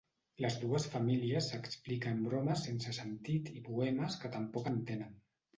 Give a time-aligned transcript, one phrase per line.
[0.43, 5.17] Les dues famílies s'expliquen bromes sense sentit i poemes que tampoc en tenen.